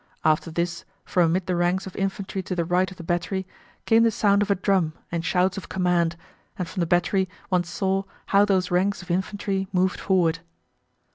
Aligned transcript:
After 0.25 0.49
this 0.49 0.83
from 1.05 1.25
amid 1.27 1.45
the 1.45 1.55
ranks 1.55 1.85
of 1.85 1.95
infantry 1.95 2.41
to 2.41 2.55
the 2.55 2.65
right 2.65 2.89
of 2.89 2.97
the 2.97 3.03
battery 3.03 3.45
came 3.85 4.01
the 4.01 4.09
sound 4.09 4.41
of 4.41 4.49
a 4.49 4.55
drum 4.55 4.93
and 5.11 5.23
shouts 5.23 5.57
of 5.57 5.69
command, 5.69 6.15
and 6.57 6.67
from 6.67 6.79
the 6.79 6.87
battery 6.87 7.29
one 7.49 7.63
saw 7.65 8.05
how 8.33 8.43
those 8.43 8.71
ranks 8.71 9.03
of 9.03 9.11
infantry 9.11 9.67
moved 9.71 9.99
forward. 9.99 10.39